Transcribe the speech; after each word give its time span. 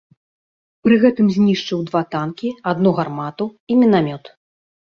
Пры 0.85 0.95
гэтым 1.03 1.27
знішчыў 1.35 1.83
два 1.89 2.01
танкі, 2.15 2.49
адну 2.73 2.97
гармату 3.01 3.45
і 3.75 3.81
мінамёт. 3.83 4.23